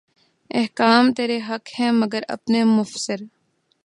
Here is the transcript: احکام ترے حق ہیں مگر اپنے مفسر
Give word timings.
احکام 0.59 1.05
ترے 1.17 1.37
حق 1.47 1.65
ہیں 1.79 1.91
مگر 2.01 2.21
اپنے 2.35 2.63
مفسر 2.75 3.19